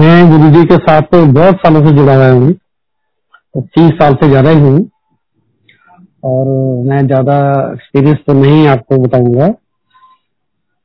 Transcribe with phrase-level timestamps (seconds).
[0.00, 2.52] मैं गुरु जी के साथ तो बहुत सालों से जुड़ा हुआ हूँ।
[3.54, 4.90] तीस साल से ज़्यादा ही हूँ।
[6.24, 6.46] और
[6.86, 7.36] मैं ज़्यादा
[7.72, 9.48] एक्सपीरियंस तो नहीं आपको बताऊँगा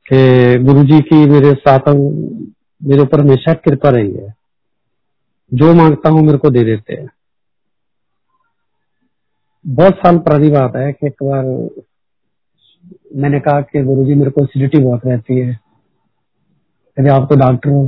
[0.06, 4.34] कि गुरु जी की मेरे साथ मेरे ऊपर हमेशा कृपा रही है।
[5.52, 7.08] जो माँगता हूँ मेरे को दे देते हैं।
[9.64, 11.44] बहुत साल पुरानी बात है कि एक बार
[13.16, 15.52] मैंने कहा कि गुरु जी मेरे को एसिडिटी बहुत रहती है।
[16.96, 17.86] कहते आप तो डॉक्टर हो।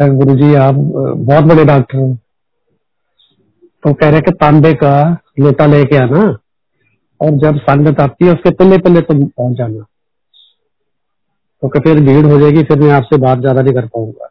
[0.00, 2.14] गुरु जी, आप बहुत बड़े डॉक्टर हो।
[3.84, 6.38] तो कह रहे कि तांबे का लोटा लेके आना,
[7.20, 9.84] और जब संगत आती है, उसके पहले पहले तुम पहुँच जाना।
[11.62, 14.28] तो फिर भीड़ हो जाएगी, फिर मैं आपसे बात ज़्यादा नहीं कर पाऊँगा।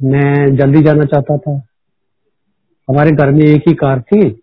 [0.00, 1.62] मैं जल्दी जाना चाहता था।
[2.88, 4.42] हमारे घर में एक ही कार थी।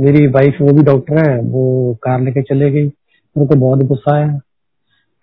[0.00, 4.16] मेरी वाइफ वो भी डॉक्टर है, वो कार लेके चले गई। मेरे को बहुत गुस्सा
[4.16, 4.38] आया।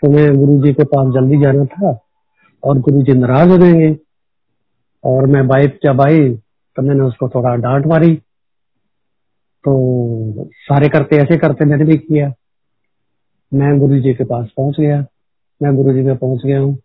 [0.04, 2.00] तो मैं गुरु जी के पास जल्दी जाना था।
[2.66, 3.98] और गुरु जी नाराज़ हो जाएँगे।
[5.04, 6.30] और मैं बाइक जब आई
[6.76, 8.16] तो मैंने उसको थोड़ा डांट मारी।
[9.64, 12.34] तो सारे करते, ऐसे करते मैंने भी किया।
[13.54, 15.06] मैं गुरु जी के पास पहुँच गया।
[15.64, 16.78] मैं गुरु जी में पहुँच गया हूँ।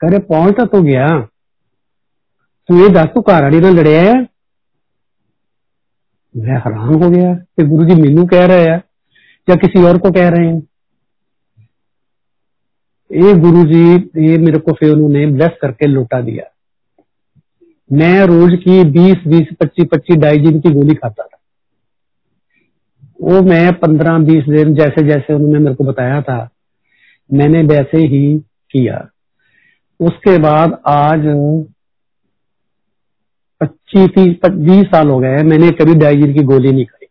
[0.00, 1.20] करे पहुँच तो गया।
[2.68, 4.14] तू ये दस तू घर वाली ना लड़िया है।
[6.36, 8.84] मैं हैरान हो गया कि गुरु जी मीनू कह रहे हैं
[9.50, 10.67] या किसी और को कह रहे हैं।
[13.10, 13.94] ये गुरु जी,
[14.28, 16.44] ये मेरे को फिर उन्होंने ब्लेस करके लौटा दिया।
[17.92, 21.38] मैं रोज की बीस बीस, पच्चीस पच्चीस डाइजिन की गोली खाता था।
[23.22, 26.48] वो मैं पंद्रह, बीस दिन जैसे जैसे उन्होंने मेरे को बताया था,
[27.32, 28.38] मैंने वैसे ही
[28.70, 29.08] किया।
[30.00, 31.24] उसके बाद आज
[33.60, 37.06] पच्चीस, तीस बीस साल हो गए मैंने कभी डाइजिन की गोली नहीं खाई।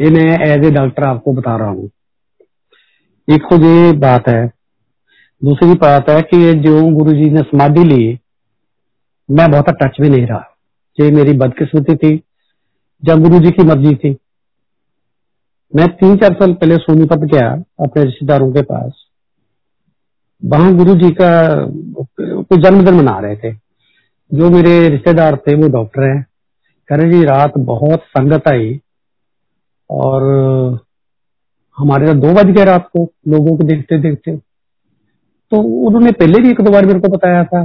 [0.00, 1.90] ये मैं एज ए डॉक्टर आपको बता रहा हूँ।
[3.28, 4.46] एक खुद ये बात है।
[5.44, 8.18] दूसरी बात है कि जो गुरु जी ने समाधि ली,
[9.30, 10.56] मैं बहुत टच में नहीं रहा।
[11.00, 12.22] ये मेरी बदकिस्मती थी,
[13.04, 14.16] जब गुरु जी की मर्ज़ी थी।
[15.76, 17.50] मैं तीन चार साल पहले सोनीपत गया
[17.84, 18.92] अपने रिश्तेदारों के पास।
[20.44, 21.54] वहाँ गुरु जी का
[22.42, 23.52] कोई जन्मदिन मना रहे थे।
[24.34, 26.26] जो मेरे रिश्तेदार थे, वो डॉक्टर हैं।
[26.88, 28.80] कह रहे जी, रात बहुत संगत आई
[29.90, 30.22] और
[31.80, 34.36] हमारे साथ दो बज गए रात को, लोगों को देखते देखते।
[35.52, 37.64] तो उन्होंने पहले भी एक दो बार मेरे को बताया था,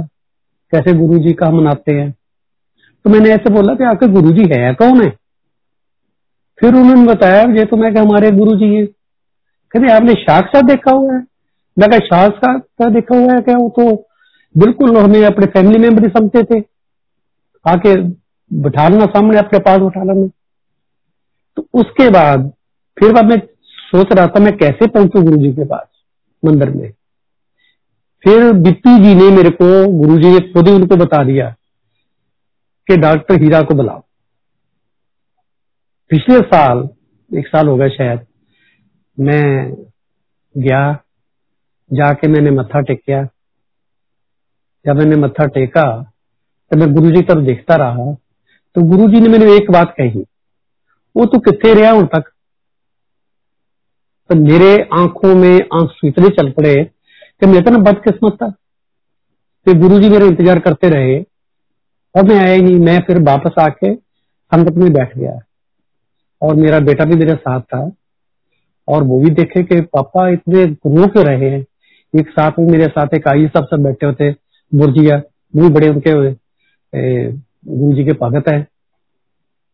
[0.72, 2.10] कैसे गुरु जी का मनाते हैं।
[3.04, 5.10] तो मैंने ऐसे बोला कि आपके गुरु जी है, कौन है?
[6.58, 11.14] फिर उन्होंने बताया, ये तो मैं हमारे गुरु जी है। कहते, आपने साक्षात देखा हुआ
[11.14, 11.20] है?
[11.76, 13.56] मैं क्या साक्षात देखा हुआ है क्या?
[13.56, 13.94] वो तो
[14.54, 16.60] बिल्कुल हमें अपने फैमिली मेंबर ही समझते थे।
[17.64, 17.94] आके
[18.50, 20.26] बिठा लेना सामने, अपने पास उठा लेना
[21.56, 22.50] तो उसके बाद,
[22.96, 23.36] फिर बाद मैं
[23.86, 25.86] सोच रहा था मैं कैसे पहुंचू गुरु जी के पास,
[26.42, 26.90] मंदिर में।
[28.22, 29.66] फिर बिप्पी जी ने मेरे को
[29.98, 31.48] गुरु जी ने खुद ही उनको बता दिया
[32.88, 34.02] कि डॉक्टर हीरा को बुलाओ।
[36.10, 36.88] पिछले साल,
[37.30, 38.26] एक साल हो गया शायद,
[39.18, 39.72] मैं
[40.54, 40.92] गया,
[41.90, 43.22] जाके मैंने मत्था टेकिया।
[44.84, 45.84] जब मैंने मत्था टेका
[46.70, 48.12] तो मैं गुरु जी तरफ़ देखता रहा
[48.76, 50.20] तो गुरु जी ने मैंने एक बात कही,
[51.16, 52.30] वो तू कितने रहा हूँ तक?
[54.30, 58.48] तो मेरे आँखों में आँसू इतने चल पड़े कि मैं इतना बदकिस्मत था
[59.66, 61.18] कि गुरु जी मेरा इंतज़ार करते रहे।
[62.14, 65.38] और मैं आया नहीं, मैं फिर वापस आके संगत में बैठ गया।
[66.42, 67.90] और मेरा बेटा भी मेरे साथ था।
[68.88, 71.64] और वो भी देखे कि पापा इतने रो क्यों रहे हैं।
[72.14, 74.30] एक साथ में मेरे साथ एक आई सब सब बैठे होते
[74.72, 75.16] बुर्जिया
[75.54, 76.12] वो भी बड़े उनके
[76.92, 78.58] गुरु जी के भगत है।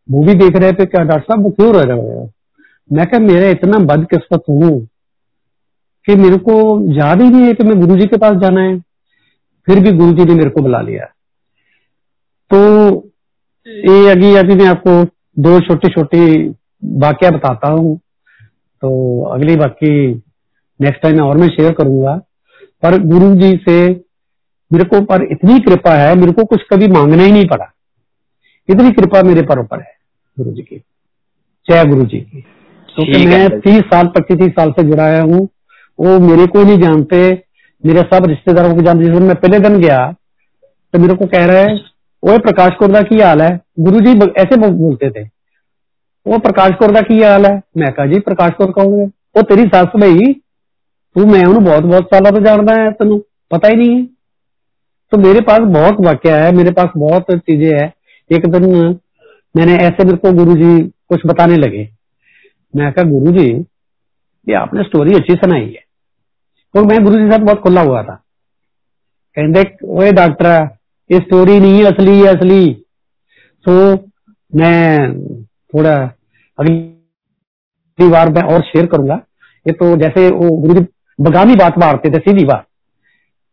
[0.07, 2.31] वो भी देख रहे थे क्या डॉक्टर साहब वो क्यों रह रहे हो?
[2.89, 4.87] मैं क्या मेरा इतना बदकिस्मत हूँ
[6.07, 6.55] कि मेरे को
[6.93, 8.79] याद ही नहीं है कि मैं गुरु जी के पास जाना है।
[9.67, 11.05] फिर भी गुरु जी ने मेरे को बुला लिया।
[12.51, 12.59] तो
[13.67, 15.03] ये अभी अभी मैं आपको
[15.41, 16.47] दो छोटी छोटी
[16.97, 17.97] वाक्य बताता हूँ।
[18.83, 19.93] तो अगली बाकी
[20.79, 22.15] नेक्स्ट टाइम और मैं शेयर करूँगा।
[22.83, 23.77] पर गुरु जी से
[24.71, 27.71] मेरे को पर इतनी कृपा है, मेरे को कुछ कभी मांगना ही नहीं पड़ा।
[28.69, 29.93] इतनी कृपा मेरे पर ऊपर है
[30.37, 30.83] गुरु जी की।
[31.65, 32.43] जय गुरु जी की।
[32.97, 35.47] तो मैं तीस साल पच्चीस तीस साल से जुड़ा हूँ।
[35.99, 37.17] वो मेरे को नहीं जानते
[37.83, 39.99] मेरे सब रिश्तेदारों को जानते। जिस मैं पहले दिन गया
[40.93, 41.73] तो मेरे को कह रहे
[42.23, 43.59] वो प्रकाश कोरदा की हाल है?
[43.79, 45.23] गुरु जी ऐसे बोलते थे।
[46.25, 47.61] वो प्रकाश कोरदा की हाल है?
[47.77, 49.05] मैं कहा जी प्रकाश कौर कौन है?
[49.05, 50.33] वो तेरी सस भाई
[51.15, 53.17] तू मैं उन्होंने बहुत बहुत सालों तो जानता है तेन
[53.51, 54.05] पता ही नहीं है।
[55.11, 57.91] तो मेरे पास बहुत वाक्य है मेरे पास बहुत चीज़ें है।
[58.29, 58.71] एक दिन
[59.55, 60.79] मैंने ऐसे मेरे को गुरु जी
[61.09, 61.83] कुछ बताने लगे।
[62.75, 63.47] मैं कहा गुरु जी
[64.49, 65.83] ये आपने स्टोरी अच्छी सुनाई है।
[66.75, 68.15] और मैं गुरु जी साथ बहुत खुला हुआ था।
[69.37, 70.69] कहते ओए डॉक्टर
[71.11, 72.73] ये स्टोरी नहीं है असली है असली।
[73.65, 73.93] तो
[74.55, 75.95] मैं थोड़ा
[76.59, 79.15] अगली बार मैं और शेयर करूँगा।
[79.67, 80.85] ये तो जैसे वो गुरु जी
[81.19, 82.65] बगानी बात मारते थे, सीधी बात।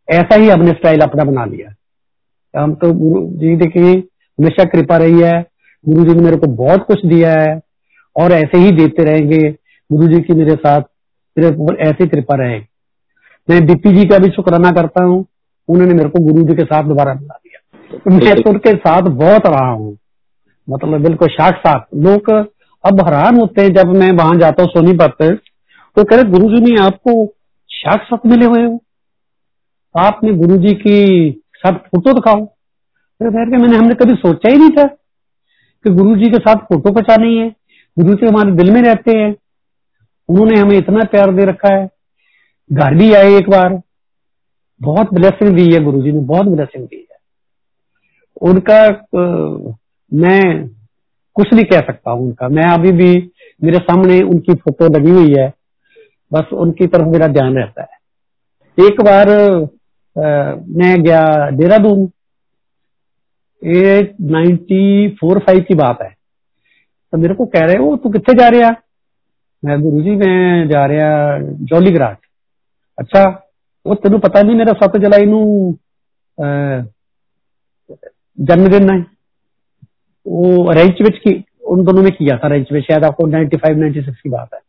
[0.08, 1.74] ऐसा ही हमने स्टाइल अपना बना लिया।
[2.62, 5.46] हम तो गुरु जी देखिए, हमेशा कृपा रही है।
[5.88, 7.60] गुरु जी ने मेरे को बहुत कुछ दिया है।
[8.16, 9.50] और ऐसे ही देते रहेंगे।
[9.90, 10.82] गुरु जी की मेरे साथ
[11.36, 12.66] मेरे ऊपर ऐसी कृपा रहेगी।
[13.48, 15.24] मैं दीपी जी का भी शुक्राना करता हूँ।
[15.68, 19.02] उन्होंने मेरे को गुरु जी के साथ दोबारा मिला दिया। तो मैं तो उनके साथ
[19.02, 19.96] बहुत रहा हूँ।
[20.68, 22.30] मतलब बिल्कुल साक्षात। लोग
[22.84, 25.16] अब हैरान होते हैं जब मैं वहाँ जाता हूँ सोनीपत
[25.96, 27.12] तो कह रहे गुरु जी ने आपको
[27.70, 28.78] साक्षात मिले हुए हो।
[29.94, 32.44] आपने गुरु जी की साथ फ़ोटो दिखाओ।
[33.20, 37.36] फिर मैंने हमने कभी सोचा ही नहीं था कि गुरु जी के साथ फ़ोटो पचानी
[37.38, 37.48] है।
[37.98, 39.36] गुरु जी हमारे दिल में रहते हैं।
[40.28, 41.88] उन्होंने हमें इतना प्यार दे रखा है।
[42.72, 43.80] घर भी आए एक बार।
[44.82, 47.16] बहुत ब्लेसिंग दी है गुरु जी ने बहुत ब्लेसिंग दी है।
[48.42, 49.72] उनका आ,
[50.14, 50.68] मैं
[51.34, 53.32] कुछ नहीं कह सकता हूँ उनका। मैं अभी भी
[53.64, 55.52] मेरे सामने उनकी फ़ोटो लगी हुई है।
[56.32, 57.98] बस उनकी तरफ़ मेरा ध्यान रहता है।
[58.86, 62.10] एक बार आ, मैं गया देहरादून।
[63.64, 66.19] ये नाइन्टी फोर फाइव की बात है।
[67.12, 68.70] तो मेरे को कह रहे हो तू कितने जा रहा
[69.62, 71.38] मैं गुरु जी, मैं जा रहा
[71.70, 72.18] जौली ग्राट
[72.98, 73.24] अच्छा
[73.86, 75.40] वो तेन पता नहीं मेरा सत जुलाई नु
[78.38, 78.98] जन्मदिन है
[80.26, 81.32] वो रेंच विच की,
[81.64, 84.60] उन दोनों ने किया था रेंच में शायद आपको 95 96 की बात है.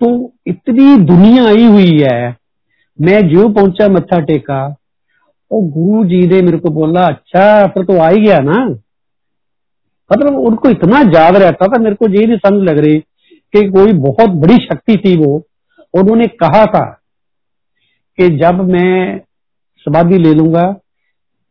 [0.00, 2.36] तो इतनी दुनिया आई हुई है,
[2.98, 4.62] मैं जो पहुँचा मत्था टेका
[5.50, 8.64] और गुरु जी ने मेरे को बोला अच्छा फिर तो आ ही गया ना?
[10.12, 12.98] मतलब उनको इतना याद रहता था, मेरे को ये नहीं समझ लग रही
[13.54, 15.34] कि कोई बहुत बड़ी शक्ति थी वो।
[15.94, 16.84] उन्होंने कहा था
[18.18, 19.18] कि जब मैं
[19.86, 20.64] समाधि ले लूँगा,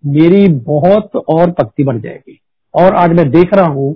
[0.03, 2.39] मेरी बहुत और भक्ति बढ़ जाएगी।
[2.73, 3.93] और आज मैं देख रहा हूँ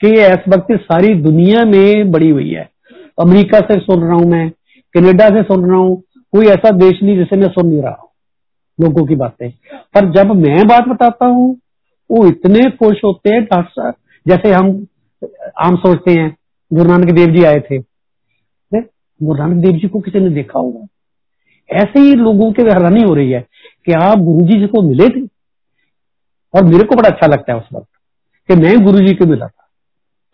[0.00, 2.68] कि ये ऐस भक्ति सारी दुनिया में बड़ी हुई है।
[3.18, 4.48] अमेरिका से सुन रहा हूँ मैं,
[4.94, 5.96] कनेडा से सुन रहा हूँ,
[6.32, 8.08] कोई ऐसा देश नहीं जिसे मैं सुन नहीं रहा हूँ,
[8.78, 9.50] लोगों की बातें।
[9.94, 11.56] पर जब मैं बात बताता हूँ
[12.10, 13.94] वो इतने खुश होते हैं डॉक्टर साहब।
[14.26, 14.86] जैसे हम
[15.58, 16.34] आम सोचते हैं
[16.70, 17.78] गुरु नानक देव जी आए थे।
[19.20, 20.86] गुरु नानक देव जी को किसी ने देखा होगा।
[21.70, 23.40] ऐसे ही लोगों के हैरानी हो रही है
[23.86, 25.26] कि आप गुरु जी को मिले थे
[26.54, 27.88] और मेरे को बड़ा अच्छा लगता है उस वक्त
[28.48, 29.68] कि मैं गुरु जी को मिला था।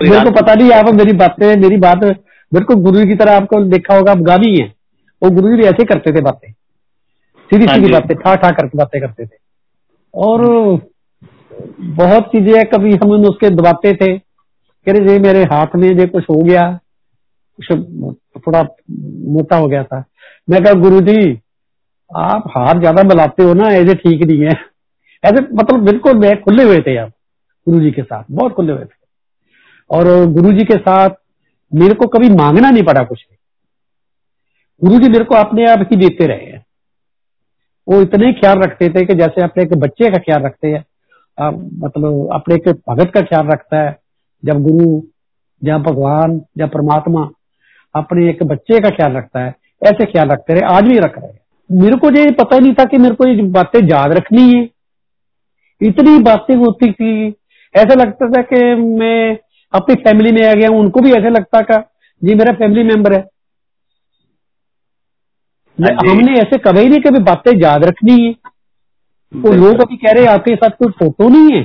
[0.01, 3.37] मेरे को पता नहीं आप मेरी बातें मेरी बात मेरे को गुरु जी की तरह
[3.37, 4.67] आपको देखा होगा आप गावी है।
[5.23, 8.79] वो गुरु जी भी ऐसे करते थे बातें। सीधी सीधी हाँ बातें ठा ठा करके
[8.79, 9.37] बातें करते थे।
[10.15, 10.45] और
[11.97, 16.25] बहुत चीज़ें कभी हम उसके दबाते थे, कह रहे जी मेरे हाथ में जो कुछ
[16.31, 16.63] हो गया।
[17.59, 17.71] कुछ
[18.39, 18.63] थोड़ा
[19.29, 20.05] मोटा हो गया था।
[20.49, 21.33] मैं कहा, गुरु जी,
[22.11, 24.55] आप हाथ ज़्यादा मिलाते हो ना, ऐसे ठीक नहीं है।
[25.25, 27.13] ऐसे मतलब बिल्कुल मैं खुले हुए थे आप
[27.67, 29.03] गुरु जी के साथ, बहुत खुले हुए थे।
[29.91, 31.11] और गुरु जी के साथ
[31.73, 33.25] मेरे को कभी मांगना नहीं पड़ा कुछ
[34.81, 36.65] गुरु जी मेरे को अपने आप ही देते रहे हैं।
[37.87, 40.85] वो इतने ख्याल रखते थे कि जैसे अपने एक बच्चे का ख्याल रखते हैं।
[41.39, 43.97] मतलब अपने एक भगत का ख्याल रखता है।
[44.43, 45.01] जब गुरु
[45.63, 47.29] या भगवान या परमात्मा
[47.95, 51.29] अपने एक बच्चे का ख्याल रखता है ऐसे ख्याल रखते रहे आज भी रख रहे
[51.29, 54.63] हैं। मेरे को ये पता नहीं था कि मेरे को ये बातें याद रखनी है।
[55.81, 57.29] इतनी बातें होती थी।
[57.75, 58.63] ऐसा लगता था कि
[58.99, 59.37] मैं
[59.73, 61.79] अपनी फैमिली में आ गया हूँ उनको भी ऐसे लगता था
[62.23, 63.25] जी मेरा फैमिली मेंबर है।
[65.79, 68.33] हाँ हमने ऐसे कभी नहीं कभी बातें याद रखनी है।
[69.33, 71.63] तो लोग अभी कह रहे हैं आपके साथ कोई फ़ोटो नहीं है।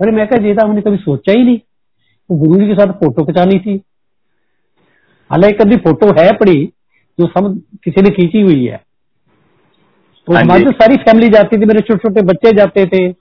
[0.00, 3.24] अरे मैं कहा जेता हमने कभी सोचा ही नहीं। तो गुरु जी के साथ फ़ोटो
[3.24, 3.80] खिंचानी थी।
[5.30, 6.72] हालाँकि कभी फ़ोटो है पड़ी
[7.18, 8.76] जो सब किसी ने खींची हुई है।
[10.28, 13.12] तो हाँ हमारी तो सारी फैमिली जाती थी मेरे छोटे छोटे बच्चे जाते थे।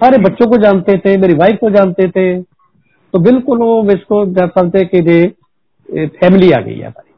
[0.00, 4.84] सारे बच्चों को जानते थे मेरी वाइफ को जानते थे। तो बिल्कुल वो इसको समझते
[4.84, 7.12] कि ये फैमिली आ गई है हमारी।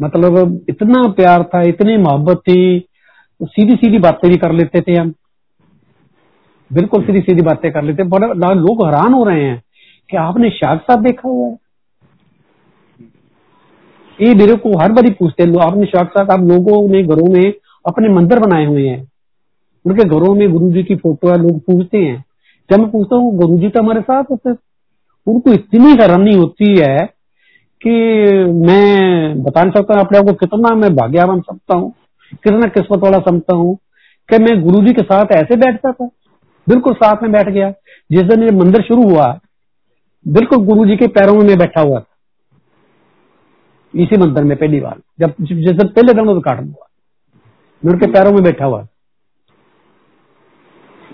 [0.00, 2.88] मतलब इतना प्यार था इतनी मोहब्बत थी।
[3.46, 5.12] सीधी सीधी बातें भी कर लेते थे हम।
[6.70, 9.62] बिल्कुल सीधी सीधी बातें कर लेते। बड़े लोग हैरान हो रहे हैं
[10.10, 11.56] कि आपने शाह साहब देखा हुआ है।
[14.18, 17.52] ये मेरे को हर बारी पूछते हैं आपने शाह साहब, आप लोगों ने घरों में
[17.84, 19.02] अपने मंदिर बनाए हुए हैं।
[19.84, 22.24] उनके घरों में गुरु जी की फ़ोटो है, लोग पूछते हैं।
[22.70, 24.50] जब मैं पूछता हूँ गुरु जी तो हमारे साथ होते
[25.26, 26.98] उनको इतनी हैरानी होती है
[27.80, 27.90] कि
[28.60, 31.92] मैं बता नहीं सकता, अपने आप को कितना मैं भाग्यवान समझता हूँ।
[32.32, 33.74] कितना किस्मत वाला समझता हूँ
[34.28, 36.08] कि मैं गुरु जी के साथ ऐसे बैठता था।
[36.66, 37.70] बिल्कुल साथ में बैठ गया।
[38.10, 39.26] जिस दिन ये मंदिर शुरू हुआ,
[40.26, 42.12] बिल्कुल गुरु जी के पैरों में बैठा हुआ था।
[43.94, 46.86] इसी मंदिर में पहली बार, जब जिस दिन पहले दिन उद्घाटन हुआ।
[47.82, 48.82] मैं उनके पैरों में बैठा हुआ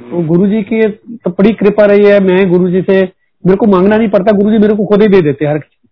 [0.01, 0.81] तो गुरु जी की
[1.17, 3.01] तो बड़ी कृपा रही है। मैं गुरु जी से,
[3.45, 5.89] मेरे को मांगना नहीं पड़ता। गुरु जी मेरे को खुद ही दे देते हर चीज़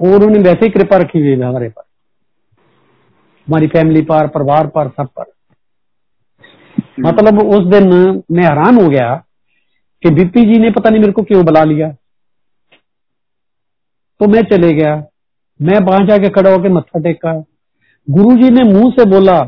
[0.00, 1.82] और उन्होंने वैसे ही कृपा रखी हुई है हमारे पर
[3.48, 5.24] हमारी फैमिली पर, परिवार पर, सब पर।
[7.00, 7.88] मतलब उस दिन
[8.32, 9.14] मैं हैरान हो गया
[10.02, 11.88] कि बीपी जी ने पता नहीं मेरे को क्यों बुला लिया।
[14.20, 14.94] तो मैं चले गया।
[15.60, 17.32] मैं वहाँ जाके खड़ा होकर मत्था टेका।
[18.08, 19.40] गुरु जी ने मुँह से बोला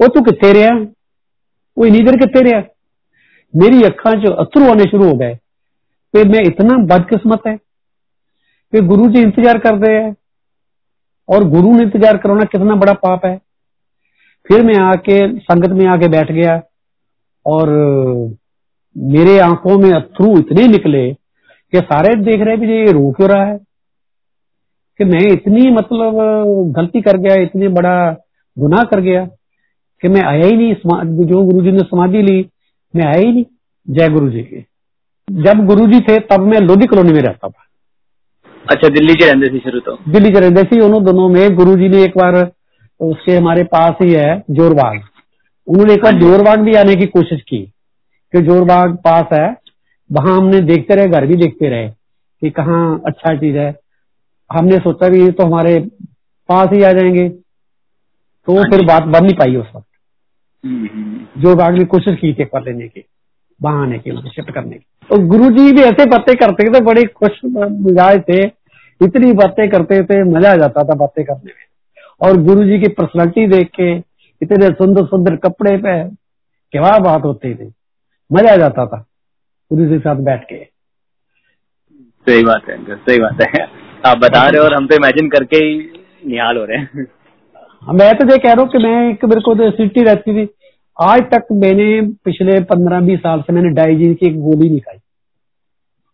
[0.00, 0.74] वो तू कितने रहा?
[1.76, 2.62] वो देर कितने रहा?
[3.54, 5.34] मेरी अखा च अथरू आने शुरू हो गए।
[6.14, 10.12] फिर मैं इतना बदकिस्मत है कि गुरु जी इंतज़ार कर रहे हैं।
[11.28, 13.36] और गुरु ने इंतज़ार कराना कितना बड़ा पाप है।
[14.46, 16.62] फिर मैं आके, संगत में आके बैठ गया
[17.46, 17.68] और,
[18.96, 21.12] मेरे आँखों में अथरू इतने निकले
[21.72, 23.58] कि सारे देख रहे भी ये रो क्यों रहा है।
[24.98, 26.14] कि मैं इतनी मतलब
[26.76, 28.16] गलती कर गया, इतनी बड़ा
[28.58, 29.24] गुनाह कर गया
[30.02, 30.74] कि मैं आया ही नहीं
[31.26, 32.50] जो गुरु जी ने समाधि ली,
[32.96, 33.44] मैं आया ही नहीं
[33.90, 34.64] जय गुरु जी के।
[35.42, 37.63] जब गुरु जी थे, तब मैं लोधी कॉलोनी में रहता था।
[38.70, 39.98] अच्छा दिल्ली के रहते थे शुरू तो?
[40.08, 42.52] दिल्ली के रहते थे उन्होंने दोनों में गुरु जी ने एक बार
[43.00, 45.00] उसके हमारे पास ही है जोरबाग।
[45.66, 47.58] उन्होंने एक बार हाँ जोरबाग भी आने की कोशिश की
[48.32, 49.56] कि जोरबाग पास है।
[50.12, 51.88] वहाँ हमने देखते रहे घर भी देखते रहे
[52.40, 53.76] कि कहाँ अच्छा चीज़ है।
[54.52, 55.80] हमने सोचा भी तो हमारे
[56.48, 57.28] पास ही आ जाएँगे।
[58.46, 59.86] तो हाँ फिर बात बन नहीं पाई उस वक्त।
[61.38, 63.04] जोरबाग हम्म। ने कोशिश की थी कर लेने की।
[63.60, 66.80] वहाँ आने की उनको शिफ्ट करने की। तो गुरु जी भी ऐसे बातें करते थे
[66.84, 68.40] बड़े खुश मिजाज थे।
[69.00, 71.64] इतनी बातें करते थे मज़ा आ जाता था बातें करने में।
[72.20, 73.90] और गुरु जी की पर्सनैलिटी देख के
[74.42, 76.02] इतने सुंदर सुंदर कपड़े पे
[76.74, 77.72] क्या बात होती थी।
[78.30, 79.04] मज़ा आ जाता था
[79.70, 80.62] गुरु जी के साथ बैठ के।
[82.26, 83.66] सही बात है सही बात है।
[84.06, 85.74] आप बता रहे हो और हम तो इमेजिन करके ही
[86.26, 87.06] निहाल हो रहे हैं।
[87.92, 90.44] मैं तो ये कह रहा हूँ कि मैं एक मेरे को तो सिटी रहती थी।
[90.96, 94.98] आज तक मैंने पिछले पंद्रह बीस साल से मैंने डाइजीन की एक गोली नहीं खाई।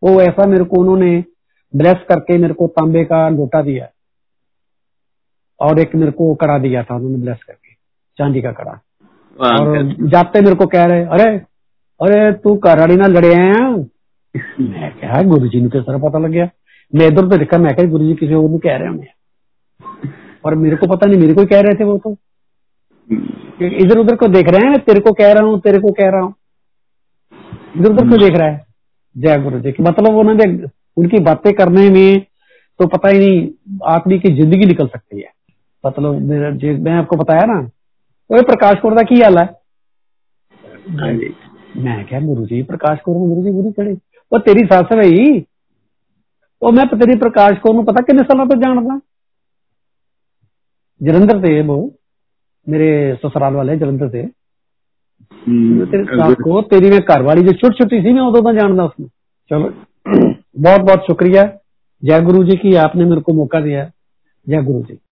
[0.03, 1.13] वो ऐसा मेरे को उन्होंने
[1.75, 3.89] ब्लेस करके मेरे को तांबे का लोटा दिया
[5.61, 7.75] और एक मेरे को कड़ा दिया था उन्होंने ब्लेस करके
[8.19, 8.73] चांदी का कड़ा।
[9.39, 11.29] और जाते मेरे को कह रहे अरे
[12.01, 13.71] अरे तू कराड़ी ना लड़े हैं
[14.61, 16.49] मैं क्या गुरु जी ने तो सारा पता लग गया।
[16.93, 19.15] मैं इधर तो देखा मैं गुरु जी किसी और कह रहे हैं
[20.45, 22.17] और मेरे को पता नहीं मेरे को कह रहे थे वो तो।
[23.61, 24.79] इधर उधर को देख रहे हैं?
[24.79, 26.35] तेरे को कह रहा हूँ तेरे को कह रहा हूँ।
[27.77, 28.65] इधर उधर को देख रहा है।
[29.17, 30.45] जय गुरु जी मतलब उन्होंने
[30.97, 32.21] उनकी बातें करने में
[32.81, 35.31] तो पता ही नहीं आदमी की ज़िंदगी निकल सकती है।
[35.85, 36.51] मतलब मेरा
[36.81, 37.59] मैं आपको बताया ना
[38.31, 39.45] वो प्रकाश कोर की हाल है?
[40.93, 41.13] हाँ
[41.77, 43.93] मैं क्या गुरु जी प्रकाश कोर गुरु जी गुरु चढ़े
[44.33, 45.41] वो तेरी सस भाई।
[46.63, 49.01] वो मैं तेरी प्रकाश कोर पता किन्ने सालों तो जानता?
[51.01, 51.77] जलंधर थे वो
[52.71, 54.23] मेरे ससुराल वाले जलंधर से।
[55.49, 58.85] हम्म, तेरे को तेरी मैं घर वाली जो छोटी छोटी सी मैं उदो तो जानता
[58.85, 59.07] उसने
[59.51, 59.73] चलो
[60.59, 61.45] बहुत बहुत शुक्रिया।
[62.05, 63.91] जय गुरु जी की आपने मेरे को मौका दिया।
[64.49, 65.01] जय गुरु जी